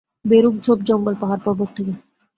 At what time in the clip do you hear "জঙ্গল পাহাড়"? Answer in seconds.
0.87-1.41